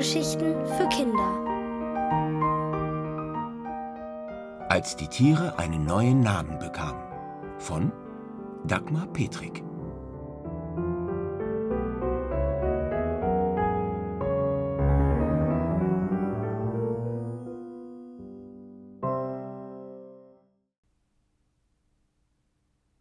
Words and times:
Hörgeschichten 0.00 0.54
für 0.78 0.88
Kinder. 0.88 1.30
Als 4.70 4.96
die 4.96 5.08
Tiere 5.08 5.58
einen 5.58 5.84
neuen 5.84 6.20
Namen 6.20 6.58
bekamen. 6.58 7.02
Von 7.58 7.92
Dagmar 8.66 9.06
Petrik. 9.08 9.62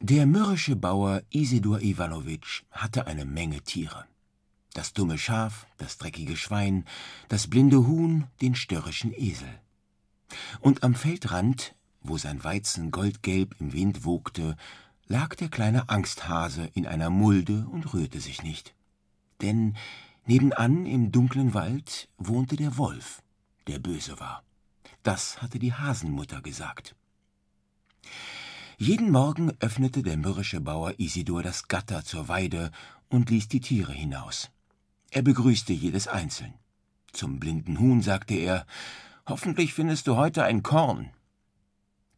Der 0.01 0.25
mürrische 0.25 0.75
Bauer 0.75 1.21
Isidor 1.29 1.79
Iwanowitsch 1.79 2.63
hatte 2.71 3.07
eine 3.07 3.23
Menge 3.23 3.61
Tiere. 3.61 4.08
Das 4.79 4.93
dumme 4.93 5.17
Schaf, 5.17 5.67
das 5.77 5.97
dreckige 5.97 6.37
Schwein, 6.37 6.85
das 7.27 7.49
blinde 7.49 7.85
Huhn, 7.85 8.27
den 8.41 8.55
störrischen 8.55 9.11
Esel. 9.13 9.59
Und 10.61 10.83
am 10.83 10.95
Feldrand, 10.95 11.75
wo 11.99 12.17
sein 12.17 12.45
Weizen 12.45 12.89
goldgelb 12.89 13.59
im 13.59 13.73
Wind 13.73 14.05
wogte, 14.05 14.55
lag 15.05 15.35
der 15.35 15.49
kleine 15.49 15.89
Angsthase 15.89 16.69
in 16.75 16.87
einer 16.87 17.09
Mulde 17.09 17.67
und 17.69 17.93
rührte 17.93 18.21
sich 18.21 18.41
nicht. 18.41 18.73
Denn 19.41 19.75
nebenan 20.25 20.85
im 20.85 21.11
dunklen 21.11 21.53
Wald 21.53 22.07
wohnte 22.17 22.55
der 22.55 22.77
Wolf, 22.77 23.21
der 23.67 23.79
böse 23.79 24.17
war. 24.21 24.43
Das 25.03 25.41
hatte 25.41 25.59
die 25.59 25.73
Hasenmutter 25.73 26.41
gesagt. 26.41 26.95
Jeden 28.77 29.11
Morgen 29.11 29.51
öffnete 29.59 30.03
der 30.03 30.15
mürrische 30.15 30.61
Bauer 30.61 30.93
Isidor 30.99 31.43
das 31.43 31.67
Gatter 31.67 32.05
zur 32.05 32.29
Weide 32.29 32.71
und 33.09 33.29
ließ 33.29 33.49
die 33.49 33.59
Tiere 33.59 33.91
hinaus. 33.91 34.49
Er 35.11 35.21
begrüßte 35.21 35.73
jedes 35.73 36.07
einzeln. 36.07 36.53
Zum 37.11 37.39
blinden 37.39 37.79
Huhn 37.79 38.01
sagte 38.01 38.35
er, 38.35 38.65
Hoffentlich 39.27 39.73
findest 39.73 40.07
du 40.07 40.15
heute 40.15 40.43
ein 40.43 40.63
Korn. 40.63 41.11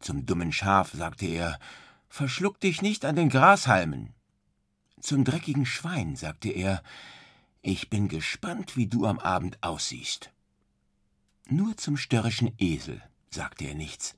Zum 0.00 0.26
dummen 0.26 0.52
Schaf 0.52 0.92
sagte 0.92 1.26
er, 1.26 1.58
Verschluck 2.08 2.60
dich 2.60 2.82
nicht 2.82 3.04
an 3.04 3.16
den 3.16 3.28
Grashalmen. 3.28 4.14
Zum 5.00 5.24
dreckigen 5.24 5.64
Schwein 5.64 6.16
sagte 6.16 6.50
er, 6.50 6.82
Ich 7.62 7.88
bin 7.88 8.08
gespannt, 8.08 8.76
wie 8.76 8.86
du 8.86 9.06
am 9.06 9.18
Abend 9.18 9.62
aussiehst. 9.62 10.30
Nur 11.48 11.76
zum 11.76 11.96
störrischen 11.96 12.52
Esel 12.58 13.02
sagte 13.30 13.64
er 13.64 13.74
nichts. 13.74 14.14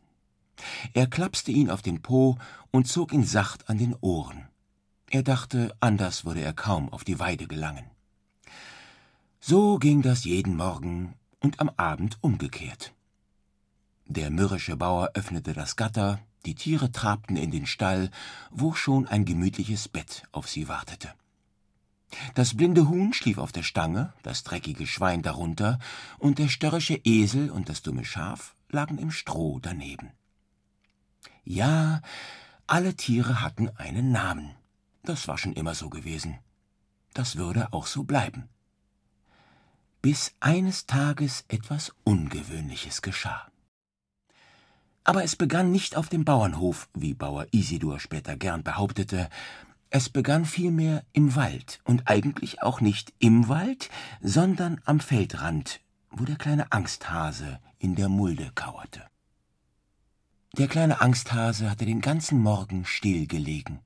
Er 0.93 1.07
klapste 1.07 1.53
ihn 1.53 1.71
auf 1.71 1.83
den 1.83 2.03
Po 2.03 2.39
und 2.71 2.89
zog 2.89 3.13
ihn 3.13 3.25
sacht 3.25 3.69
an 3.69 3.79
den 3.79 3.95
Ohren. 4.01 4.49
Er 5.11 5.23
dachte, 5.23 5.77
anders 5.81 6.25
würde 6.25 6.41
er 6.41 6.53
kaum 6.53 6.93
auf 6.93 7.05
die 7.05 7.19
Weide 7.19 7.47
gelangen. 7.47 7.94
So 9.47 9.77
ging 9.77 10.01
das 10.01 10.25
jeden 10.25 10.57
Morgen 10.57 11.17
und 11.39 11.61
am 11.61 11.69
Abend 11.77 12.17
umgekehrt. 12.23 12.95
Der 14.07 14.31
mürrische 14.31 14.75
Bauer 14.75 15.11
öffnete 15.13 15.53
das 15.53 15.77
Gatter, 15.77 16.19
die 16.47 16.55
Tiere 16.55 16.93
trabten 16.93 17.37
in 17.37 17.51
den 17.51 17.67
Stall, 17.67 18.11
wo 18.51 18.73
schon 18.73 19.07
ein 19.07 19.27
gemütliches 19.27 19.89
Bett 19.89 20.23
auf 20.33 20.49
sie 20.49 20.67
wartete. 20.67 21.13
Das 22.35 22.57
blinde 22.57 22.89
Huhn 22.89 23.13
schlief 23.13 23.37
auf 23.37 23.53
der 23.53 23.65
Stange, 23.65 24.15
das 24.23 24.45
dreckige 24.45 24.87
Schwein 24.87 25.21
darunter, 25.21 25.79
und 26.19 26.39
der 26.39 26.49
störrische 26.49 26.99
Esel 27.05 27.51
und 27.51 27.69
das 27.69 27.83
dumme 27.83 28.07
Schaf 28.07 28.57
lagen 28.71 28.97
im 28.97 29.11
Stroh 29.11 29.59
daneben. 29.61 30.13
Ja, 31.45 32.01
alle 32.67 32.95
Tiere 32.95 33.43
hatten 33.43 33.69
einen 33.77 34.11
Namen. 34.11 34.55
Das 35.03 35.29
war 35.29 35.37
schon 35.37 35.53
immer 35.53 35.75
so 35.75 35.91
gewesen. 35.91 36.39
Das 37.13 37.37
würde 37.37 37.75
auch 37.75 37.87
so 37.87 38.05
bleiben. 38.05 38.49
Bis 40.05 40.35
eines 40.39 40.85
Tages 40.85 41.47
etwas 41.49 41.91
Ungewöhnliches 42.05 43.01
geschah. 43.01 43.51
Aber 45.03 45.25
es 45.25 45.35
begann 45.35 45.73
nicht 45.73 45.97
auf 45.97 46.11
dem 46.11 46.27
Bauernhof, 46.27 46.91
wie 46.93 47.15
Bauer 47.15 47.47
Isidor 47.53 47.99
später 48.01 48.37
gern 48.37 48.63
behauptete, 48.63 49.31
es 49.89 50.11
begann 50.11 50.45
vielmehr 50.45 51.05
im 51.15 51.37
Wald 51.37 51.81
und 51.85 52.07
eigentlich 52.07 52.61
auch 52.61 52.83
nicht 52.83 53.15
im 53.19 53.49
Wald, 53.49 53.89
sondern 54.21 54.79
am 54.85 55.01
Feldrand, 55.01 55.81
wo 56.11 56.27
der 56.27 56.37
kleine 56.37 56.71
Angsthase 56.71 57.59
in 57.79 57.95
der 57.95 58.11
Mulde 58.11 58.51
kauerte. 58.55 59.05
Der 60.59 60.69
kleine 60.69 61.01
Angsthase 61.01 61.71
hatte 61.71 61.87
den 61.87 62.03
ganzen 62.03 62.43
Morgen 62.43 62.85
still 62.85 63.27
gelegen. 63.27 63.81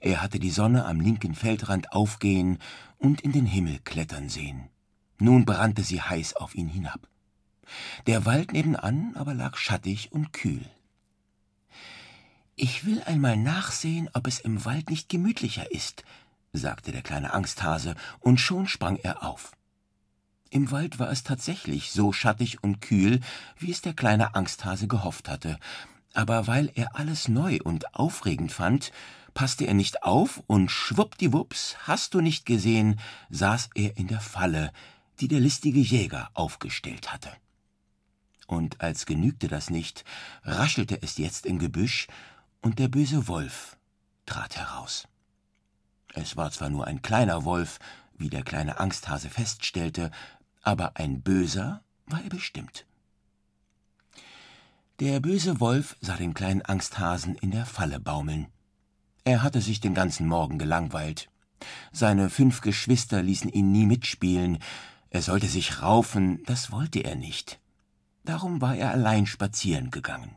Er 0.00 0.20
hatte 0.20 0.38
die 0.38 0.50
Sonne 0.50 0.84
am 0.84 1.00
linken 1.00 1.34
Feldrand 1.34 1.90
aufgehen 1.92 2.58
und 2.98 3.22
in 3.22 3.32
den 3.32 3.46
Himmel 3.46 3.78
klettern 3.78 4.28
sehen. 4.28 4.68
Nun 5.22 5.44
brannte 5.44 5.84
sie 5.84 6.02
heiß 6.02 6.34
auf 6.34 6.56
ihn 6.56 6.66
hinab. 6.66 7.06
Der 8.08 8.26
Wald 8.26 8.52
nebenan 8.52 9.14
aber 9.14 9.34
lag 9.34 9.56
schattig 9.56 10.10
und 10.10 10.32
kühl. 10.32 10.68
Ich 12.56 12.84
will 12.84 13.00
einmal 13.04 13.36
nachsehen, 13.36 14.10
ob 14.14 14.26
es 14.26 14.40
im 14.40 14.64
Wald 14.64 14.90
nicht 14.90 15.08
gemütlicher 15.08 15.70
ist, 15.70 16.02
sagte 16.52 16.90
der 16.90 17.02
kleine 17.02 17.34
Angsthase, 17.34 17.94
und 18.18 18.40
schon 18.40 18.66
sprang 18.66 18.96
er 18.96 19.22
auf. 19.22 19.52
Im 20.50 20.72
Wald 20.72 20.98
war 20.98 21.12
es 21.12 21.22
tatsächlich 21.22 21.92
so 21.92 22.12
schattig 22.12 22.64
und 22.64 22.80
kühl, 22.80 23.20
wie 23.56 23.70
es 23.70 23.80
der 23.80 23.94
kleine 23.94 24.34
Angsthase 24.34 24.88
gehofft 24.88 25.28
hatte. 25.28 25.56
Aber 26.14 26.48
weil 26.48 26.72
er 26.74 26.96
alles 26.96 27.28
neu 27.28 27.60
und 27.62 27.94
aufregend 27.94 28.50
fand, 28.50 28.90
passte 29.34 29.66
er 29.66 29.74
nicht 29.74 30.02
auf 30.02 30.42
und 30.48 30.68
schwuppdiwupps, 30.72 31.76
hast 31.86 32.14
du 32.14 32.20
nicht 32.20 32.44
gesehen, 32.44 32.98
saß 33.30 33.70
er 33.76 33.96
in 33.96 34.08
der 34.08 34.20
Falle, 34.20 34.72
die 35.20 35.28
der 35.28 35.40
listige 35.40 35.80
Jäger 35.80 36.30
aufgestellt 36.34 37.12
hatte. 37.12 37.30
Und 38.46 38.80
als 38.80 39.06
genügte 39.06 39.48
das 39.48 39.70
nicht, 39.70 40.04
raschelte 40.44 41.00
es 41.02 41.18
jetzt 41.18 41.46
im 41.46 41.58
Gebüsch, 41.58 42.06
und 42.60 42.78
der 42.78 42.88
böse 42.88 43.26
Wolf 43.26 43.76
trat 44.24 44.56
heraus. 44.56 45.08
Es 46.14 46.36
war 46.36 46.50
zwar 46.50 46.70
nur 46.70 46.86
ein 46.86 47.02
kleiner 47.02 47.44
Wolf, 47.44 47.78
wie 48.16 48.30
der 48.30 48.44
kleine 48.44 48.78
Angsthase 48.78 49.28
feststellte, 49.30 50.10
aber 50.62 50.96
ein 50.96 51.22
Böser 51.22 51.82
war 52.06 52.22
er 52.22 52.28
bestimmt. 52.28 52.86
Der 55.00 55.18
böse 55.20 55.58
Wolf 55.58 55.96
sah 56.00 56.16
den 56.16 56.34
kleinen 56.34 56.62
Angsthasen 56.62 57.34
in 57.36 57.50
der 57.50 57.66
Falle 57.66 57.98
baumeln. 57.98 58.46
Er 59.24 59.42
hatte 59.42 59.60
sich 59.60 59.80
den 59.80 59.94
ganzen 59.94 60.28
Morgen 60.28 60.58
gelangweilt. 60.58 61.28
Seine 61.92 62.30
fünf 62.30 62.60
Geschwister 62.60 63.22
ließen 63.22 63.50
ihn 63.50 63.72
nie 63.72 63.86
mitspielen. 63.86 64.58
Er 65.12 65.20
sollte 65.20 65.46
sich 65.46 65.82
raufen, 65.82 66.42
das 66.46 66.72
wollte 66.72 67.00
er 67.00 67.16
nicht. 67.16 67.60
Darum 68.24 68.62
war 68.62 68.74
er 68.74 68.92
allein 68.92 69.26
spazieren 69.26 69.90
gegangen. 69.90 70.34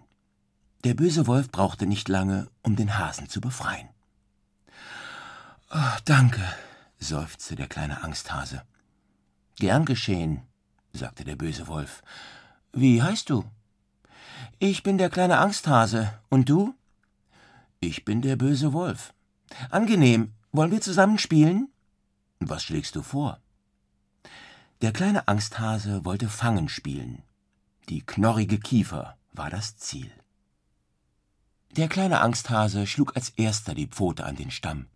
Der 0.84 0.94
böse 0.94 1.28
Wolf 1.28 1.50
brauchte 1.50 1.86
nicht 1.86 2.10
lange, 2.10 2.50
um 2.62 2.76
den 2.76 2.98
Hasen 2.98 3.30
zu 3.30 3.40
befreien. 3.40 3.88
Oh, 5.72 5.98
danke, 6.04 6.42
seufzte 7.00 7.56
der 7.56 7.68
kleine 7.68 8.04
Angsthase. 8.04 8.64
Gern 9.56 9.86
geschehen, 9.86 10.42
sagte 10.92 11.24
der 11.24 11.38
böse 11.38 11.68
Wolf. 11.68 12.04
Wie 12.74 13.02
heißt 13.02 13.30
du? 13.30 13.46
Ich 14.60 14.84
bin 14.84 14.98
der 14.98 15.10
kleine 15.10 15.38
Angsthase. 15.38 16.20
Und 16.28 16.50
du? 16.50 16.76
Ich 17.80 18.04
bin 18.04 18.22
der 18.22 18.36
böse 18.36 18.74
Wolf. 18.74 19.14
Angenehm. 19.70 20.34
Wollen 20.52 20.72
wir 20.72 20.82
zusammen 20.82 21.18
spielen? 21.18 21.70
Was 22.40 22.64
schlägst 22.64 22.98
du 22.98 23.02
vor? 23.02 23.40
Der 24.82 24.92
kleine 24.92 25.28
Angsthase 25.30 26.04
wollte 26.04 26.28
Fangen 26.28 26.68
spielen. 26.68 27.24
Die 27.88 28.02
knorrige 28.02 28.60
Kiefer 28.60 29.18
war 29.32 29.50
das 29.50 29.78
Ziel. 29.78 30.12
Der 31.72 31.88
kleine 31.88 32.20
Angsthase 32.22 32.86
schlug 32.86 33.16
als 33.16 33.30
erster 33.30 33.74
die 33.74 33.88
Pfote 33.88 34.26
an 34.26 34.36
den 34.36 34.52
Stamm. 34.52 34.88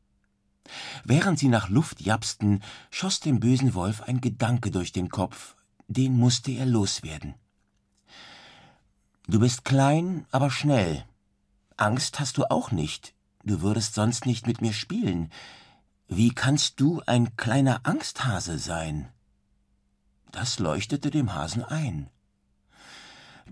Während 1.03 1.39
sie 1.39 1.47
nach 1.47 1.69
Luft 1.69 2.01
japsten, 2.01 2.61
schoss 2.91 3.21
dem 3.21 3.39
bösen 3.39 3.73
Wolf 3.73 4.01
ein 4.01 4.21
Gedanke 4.21 4.69
durch 4.69 4.91
den 4.91 5.09
Kopf, 5.09 5.55
den 5.87 6.13
musste 6.13 6.51
er 6.51 6.65
loswerden. 6.65 7.35
Du 9.27 9.39
bist 9.39 9.63
klein, 9.63 10.25
aber 10.31 10.51
schnell. 10.51 11.05
Angst 11.77 12.19
hast 12.19 12.37
du 12.37 12.49
auch 12.49 12.71
nicht. 12.71 13.13
Du 13.45 13.61
würdest 13.61 13.93
sonst 13.93 14.25
nicht 14.25 14.45
mit 14.45 14.61
mir 14.61 14.73
spielen. 14.73 15.31
Wie 16.07 16.33
kannst 16.33 16.79
du 16.79 17.01
ein 17.05 17.35
kleiner 17.37 17.81
Angsthase 17.83 18.57
sein? 18.57 19.09
Das 20.31 20.59
leuchtete 20.59 21.09
dem 21.09 21.33
Hasen 21.33 21.63
ein. 21.63 22.09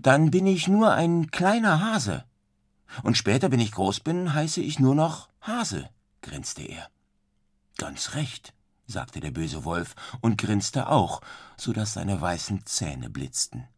Dann 0.00 0.30
bin 0.30 0.46
ich 0.46 0.68
nur 0.68 0.92
ein 0.92 1.30
kleiner 1.30 1.80
Hase. 1.80 2.24
Und 3.02 3.16
später, 3.16 3.50
wenn 3.50 3.60
ich 3.60 3.72
groß 3.72 4.00
bin, 4.00 4.32
heiße 4.32 4.60
ich 4.60 4.78
nur 4.78 4.94
noch 4.94 5.28
Hase, 5.40 5.90
grinste 6.22 6.62
er. 6.62 6.88
Ganz 7.76 8.14
recht, 8.14 8.54
sagte 8.86 9.20
der 9.20 9.30
böse 9.30 9.64
Wolf 9.64 9.94
und 10.20 10.38
grinste 10.38 10.88
auch, 10.88 11.20
so 11.56 11.72
dass 11.72 11.94
seine 11.94 12.20
weißen 12.20 12.64
Zähne 12.64 13.10
blitzten. 13.10 13.68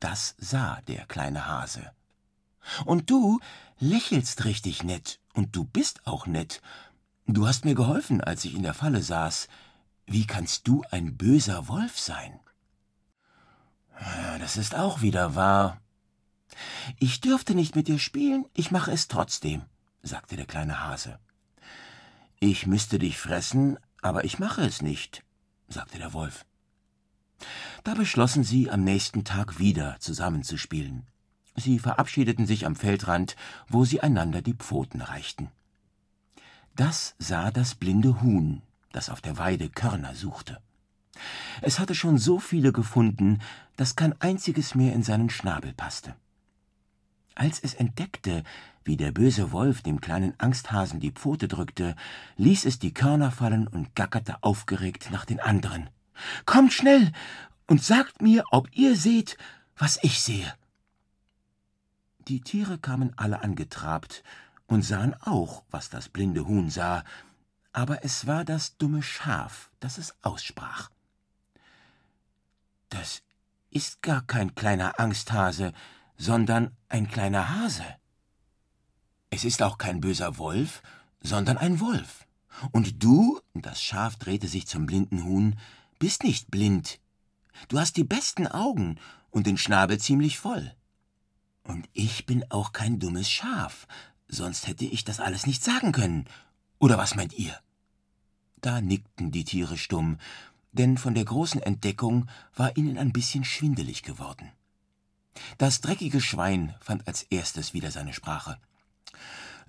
Das 0.00 0.34
sah 0.38 0.80
der 0.82 1.06
kleine 1.06 1.46
Hase. 1.46 1.90
Und 2.84 3.10
du 3.10 3.40
lächelst 3.78 4.44
richtig 4.44 4.84
nett, 4.84 5.20
und 5.34 5.54
du 5.56 5.64
bist 5.64 6.06
auch 6.06 6.26
nett. 6.26 6.60
Du 7.26 7.46
hast 7.46 7.64
mir 7.64 7.74
geholfen, 7.74 8.20
als 8.20 8.44
ich 8.44 8.54
in 8.54 8.62
der 8.62 8.74
Falle 8.74 9.02
saß. 9.02 9.48
Wie 10.10 10.26
kannst 10.26 10.66
du 10.66 10.82
ein 10.90 11.18
böser 11.18 11.68
Wolf 11.68 11.98
sein? 12.00 12.40
Das 14.38 14.56
ist 14.56 14.74
auch 14.74 15.02
wieder 15.02 15.34
wahr. 15.34 15.82
Ich 16.98 17.20
dürfte 17.20 17.54
nicht 17.54 17.76
mit 17.76 17.88
dir 17.88 17.98
spielen, 17.98 18.46
ich 18.54 18.70
mache 18.70 18.90
es 18.90 19.08
trotzdem, 19.08 19.66
sagte 20.02 20.36
der 20.36 20.46
kleine 20.46 20.80
Hase. 20.80 21.18
Ich 22.40 22.66
müsste 22.66 22.98
dich 22.98 23.18
fressen, 23.18 23.78
aber 24.00 24.24
ich 24.24 24.38
mache 24.38 24.62
es 24.62 24.80
nicht, 24.80 25.24
sagte 25.68 25.98
der 25.98 26.14
Wolf. 26.14 26.46
Da 27.84 27.92
beschlossen 27.92 28.44
sie, 28.44 28.70
am 28.70 28.84
nächsten 28.84 29.24
Tag 29.24 29.58
wieder 29.58 30.00
zusammenzuspielen. 30.00 31.06
Sie 31.54 31.78
verabschiedeten 31.78 32.46
sich 32.46 32.64
am 32.64 32.76
Feldrand, 32.76 33.36
wo 33.68 33.84
sie 33.84 34.00
einander 34.00 34.40
die 34.40 34.54
Pfoten 34.54 35.02
reichten. 35.02 35.50
Das 36.74 37.14
sah 37.18 37.50
das 37.50 37.74
blinde 37.74 38.22
Huhn, 38.22 38.62
das 38.92 39.10
auf 39.10 39.20
der 39.20 39.38
Weide 39.38 39.68
Körner 39.68 40.14
suchte. 40.14 40.60
Es 41.62 41.78
hatte 41.78 41.94
schon 41.94 42.18
so 42.18 42.38
viele 42.38 42.72
gefunden, 42.72 43.40
dass 43.76 43.96
kein 43.96 44.20
einziges 44.20 44.74
mehr 44.74 44.92
in 44.92 45.02
seinen 45.02 45.30
Schnabel 45.30 45.72
passte. 45.72 46.14
Als 47.34 47.60
es 47.60 47.74
entdeckte, 47.74 48.42
wie 48.84 48.96
der 48.96 49.12
böse 49.12 49.52
Wolf 49.52 49.82
dem 49.82 50.00
kleinen 50.00 50.34
Angsthasen 50.38 50.98
die 50.98 51.12
Pfote 51.12 51.46
drückte, 51.46 51.94
ließ 52.36 52.64
es 52.64 52.78
die 52.78 52.94
Körner 52.94 53.30
fallen 53.30 53.68
und 53.68 53.94
gackerte 53.94 54.42
aufgeregt 54.42 55.10
nach 55.10 55.24
den 55.24 55.38
anderen. 55.38 55.90
Kommt 56.46 56.72
schnell 56.72 57.12
und 57.66 57.82
sagt 57.82 58.22
mir, 58.22 58.44
ob 58.50 58.74
ihr 58.74 58.96
seht, 58.96 59.36
was 59.76 59.98
ich 60.02 60.20
sehe. 60.20 60.52
Die 62.26 62.40
Tiere 62.40 62.78
kamen 62.78 63.12
alle 63.16 63.42
angetrabt 63.42 64.24
und 64.66 64.82
sahen 64.82 65.14
auch, 65.20 65.62
was 65.70 65.90
das 65.90 66.08
blinde 66.08 66.46
Huhn 66.46 66.70
sah, 66.70 67.04
aber 67.78 68.04
es 68.04 68.26
war 68.26 68.44
das 68.44 68.76
dumme 68.76 69.04
Schaf, 69.04 69.70
das 69.78 69.98
es 69.98 70.12
aussprach. 70.22 70.90
Das 72.88 73.22
ist 73.70 74.02
gar 74.02 74.26
kein 74.26 74.56
kleiner 74.56 74.98
Angsthase, 74.98 75.72
sondern 76.16 76.76
ein 76.88 77.06
kleiner 77.06 77.50
Hase. 77.50 77.84
Es 79.30 79.44
ist 79.44 79.62
auch 79.62 79.78
kein 79.78 80.00
böser 80.00 80.38
Wolf, 80.38 80.82
sondern 81.20 81.56
ein 81.56 81.78
Wolf. 81.78 82.26
Und 82.72 83.00
du, 83.00 83.40
das 83.54 83.80
Schaf 83.80 84.16
drehte 84.16 84.48
sich 84.48 84.66
zum 84.66 84.86
blinden 84.86 85.22
Huhn, 85.22 85.56
bist 86.00 86.24
nicht 86.24 86.50
blind. 86.50 86.98
Du 87.68 87.78
hast 87.78 87.96
die 87.96 88.02
besten 88.02 88.48
Augen 88.48 88.98
und 89.30 89.46
den 89.46 89.56
Schnabel 89.56 90.00
ziemlich 90.00 90.40
voll. 90.40 90.74
Und 91.62 91.88
ich 91.92 92.26
bin 92.26 92.44
auch 92.50 92.72
kein 92.72 92.98
dummes 92.98 93.30
Schaf, 93.30 93.86
sonst 94.26 94.66
hätte 94.66 94.84
ich 94.84 95.04
das 95.04 95.20
alles 95.20 95.46
nicht 95.46 95.62
sagen 95.62 95.92
können. 95.92 96.24
Oder 96.80 96.98
was 96.98 97.14
meint 97.14 97.34
ihr? 97.34 97.56
Da 98.68 98.82
nickten 98.82 99.30
die 99.30 99.44
Tiere 99.44 99.78
stumm, 99.78 100.18
denn 100.72 100.98
von 100.98 101.14
der 101.14 101.24
großen 101.24 101.62
Entdeckung 101.62 102.28
war 102.54 102.76
ihnen 102.76 102.98
ein 102.98 103.14
bisschen 103.14 103.42
schwindelig 103.42 104.02
geworden. 104.02 104.52
Das 105.56 105.80
dreckige 105.80 106.20
Schwein 106.20 106.74
fand 106.78 107.08
als 107.08 107.22
erstes 107.22 107.72
wieder 107.72 107.90
seine 107.90 108.12
Sprache. 108.12 108.58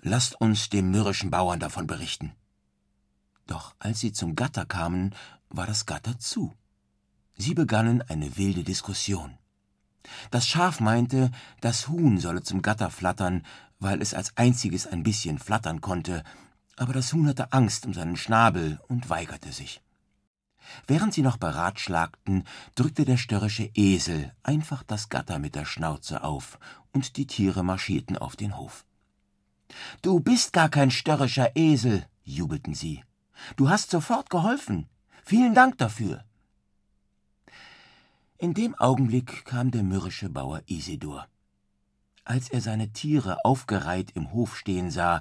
Lasst 0.02 0.38
uns 0.38 0.68
dem 0.68 0.90
mürrischen 0.90 1.30
Bauern 1.30 1.60
davon 1.60 1.86
berichten. 1.86 2.34
Doch 3.46 3.74
als 3.78 4.00
sie 4.00 4.12
zum 4.12 4.36
Gatter 4.36 4.66
kamen, 4.66 5.14
war 5.48 5.66
das 5.66 5.86
Gatter 5.86 6.18
zu. 6.18 6.52
Sie 7.38 7.54
begannen 7.54 8.02
eine 8.02 8.36
wilde 8.36 8.64
Diskussion. 8.64 9.38
Das 10.30 10.46
Schaf 10.46 10.78
meinte, 10.78 11.30
das 11.62 11.88
Huhn 11.88 12.18
solle 12.18 12.42
zum 12.42 12.60
Gatter 12.60 12.90
flattern, 12.90 13.46
weil 13.78 14.02
es 14.02 14.12
als 14.12 14.36
einziges 14.36 14.86
ein 14.86 15.04
bisschen 15.04 15.38
flattern 15.38 15.80
konnte, 15.80 16.22
aber 16.80 16.94
das 16.94 17.12
Huhn 17.12 17.28
hatte 17.28 17.52
Angst 17.52 17.84
um 17.84 17.92
seinen 17.92 18.16
Schnabel 18.16 18.80
und 18.88 19.10
weigerte 19.10 19.52
sich. 19.52 19.82
Während 20.86 21.12
sie 21.12 21.20
noch 21.20 21.36
beratschlagten, 21.36 22.44
drückte 22.74 23.04
der 23.04 23.18
störrische 23.18 23.70
Esel 23.74 24.32
einfach 24.42 24.82
das 24.82 25.10
Gatter 25.10 25.38
mit 25.38 25.54
der 25.54 25.66
Schnauze 25.66 26.24
auf, 26.24 26.58
und 26.92 27.18
die 27.18 27.26
Tiere 27.26 27.62
marschierten 27.62 28.16
auf 28.16 28.34
den 28.34 28.56
Hof. 28.56 28.86
Du 30.00 30.20
bist 30.20 30.54
gar 30.54 30.70
kein 30.70 30.90
störrischer 30.90 31.54
Esel, 31.54 32.06
jubelten 32.24 32.74
sie. 32.74 33.04
Du 33.56 33.68
hast 33.68 33.90
sofort 33.90 34.30
geholfen. 34.30 34.88
Vielen 35.22 35.54
Dank 35.54 35.76
dafür. 35.76 36.24
In 38.38 38.54
dem 38.54 38.74
Augenblick 38.74 39.44
kam 39.44 39.70
der 39.70 39.82
mürrische 39.82 40.30
Bauer 40.30 40.62
Isidor. 40.64 41.28
Als 42.24 42.48
er 42.48 42.62
seine 42.62 42.90
Tiere 42.92 43.44
aufgereiht 43.44 44.12
im 44.12 44.32
Hof 44.32 44.56
stehen 44.56 44.90
sah, 44.90 45.20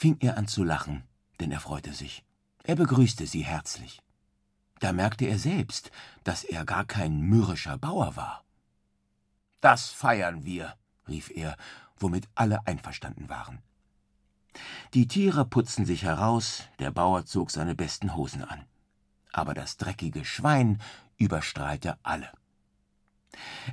fing 0.00 0.16
er 0.20 0.38
an 0.38 0.48
zu 0.48 0.64
lachen, 0.64 1.02
denn 1.40 1.52
er 1.52 1.60
freute 1.60 1.92
sich. 1.92 2.24
Er 2.64 2.74
begrüßte 2.74 3.26
sie 3.26 3.42
herzlich. 3.42 4.00
Da 4.78 4.94
merkte 4.94 5.26
er 5.26 5.38
selbst, 5.38 5.90
dass 6.24 6.42
er 6.42 6.64
gar 6.64 6.86
kein 6.86 7.20
mürrischer 7.20 7.76
Bauer 7.76 8.16
war. 8.16 8.42
Das 9.60 9.90
feiern 9.90 10.46
wir, 10.46 10.74
rief 11.06 11.28
er, 11.28 11.54
womit 11.98 12.30
alle 12.34 12.66
einverstanden 12.66 13.28
waren. 13.28 13.58
Die 14.94 15.06
Tiere 15.06 15.44
putzten 15.44 15.84
sich 15.84 16.02
heraus, 16.02 16.62
der 16.78 16.92
Bauer 16.92 17.26
zog 17.26 17.50
seine 17.50 17.74
besten 17.74 18.16
Hosen 18.16 18.42
an. 18.42 18.64
Aber 19.34 19.52
das 19.52 19.76
dreckige 19.76 20.24
Schwein 20.24 20.80
überstrahlte 21.18 21.98
alle. 22.02 22.32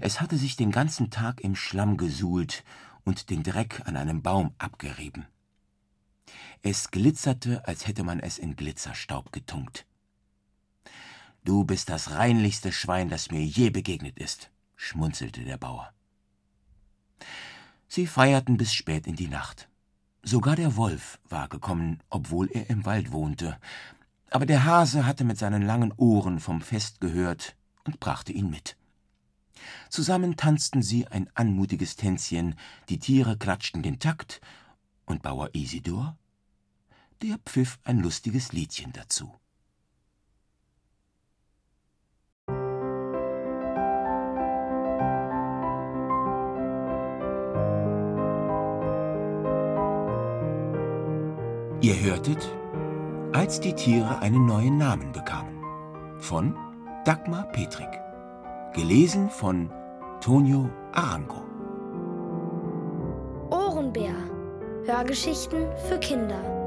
Es 0.01 0.19
hatte 0.19 0.35
sich 0.35 0.57
den 0.57 0.71
ganzen 0.71 1.09
Tag 1.09 1.39
im 1.39 1.55
Schlamm 1.55 1.95
gesuhlt 1.95 2.65
und 3.05 3.29
den 3.29 3.43
Dreck 3.43 3.81
an 3.85 3.95
einem 3.95 4.21
Baum 4.21 4.53
abgerieben. 4.57 5.25
Es 6.61 6.91
glitzerte, 6.91 7.65
als 7.67 7.87
hätte 7.87 8.03
man 8.03 8.19
es 8.19 8.37
in 8.37 8.55
Glitzerstaub 8.55 9.31
getunkt. 9.31 9.85
Du 11.43 11.63
bist 11.63 11.89
das 11.89 12.11
reinlichste 12.11 12.71
Schwein, 12.71 13.09
das 13.09 13.31
mir 13.31 13.43
je 13.43 13.69
begegnet 13.69 14.17
ist, 14.17 14.51
schmunzelte 14.75 15.43
der 15.43 15.57
Bauer. 15.57 15.93
Sie 17.87 18.05
feierten 18.05 18.57
bis 18.57 18.73
spät 18.73 19.07
in 19.07 19.15
die 19.15 19.29
Nacht. 19.29 19.69
Sogar 20.23 20.57
der 20.57 20.75
Wolf 20.75 21.19
war 21.29 21.47
gekommen, 21.47 22.03
obwohl 22.09 22.49
er 22.51 22.69
im 22.69 22.85
Wald 22.85 23.11
wohnte, 23.11 23.57
aber 24.29 24.45
der 24.45 24.65
Hase 24.65 25.05
hatte 25.05 25.23
mit 25.23 25.37
seinen 25.37 25.61
langen 25.61 25.93
Ohren 25.93 26.39
vom 26.39 26.59
Fest 26.59 26.99
gehört 26.99 27.55
und 27.85 27.99
brachte 28.01 28.33
ihn 28.33 28.49
mit. 28.49 28.75
Zusammen 29.89 30.35
tanzten 30.35 30.81
sie 30.81 31.07
ein 31.07 31.29
anmutiges 31.33 31.95
Tänzchen, 31.95 32.55
die 32.89 32.99
Tiere 32.99 33.37
klatschten 33.37 33.83
den 33.83 33.99
Takt, 33.99 34.41
und 35.05 35.21
Bauer 35.21 35.49
Isidor, 35.53 36.17
der 37.21 37.37
pfiff 37.45 37.79
ein 37.83 37.99
lustiges 37.99 38.51
Liedchen 38.51 38.91
dazu. 38.93 39.31
Ihr 51.81 51.99
hörtet, 52.01 52.53
als 53.33 53.59
die 53.59 53.73
Tiere 53.73 54.19
einen 54.19 54.45
neuen 54.45 54.77
Namen 54.77 55.11
bekamen. 55.11 55.63
Von 56.19 56.55
Dagmar 57.05 57.43
Petrik. 57.51 58.01
Gelesen 58.73 59.29
von 59.29 59.71
Tonio 60.19 60.69
Arango. 60.91 61.43
Ohrenbär. 63.51 64.15
Hörgeschichten 64.85 65.67
für 65.87 65.99
Kinder. 65.99 66.66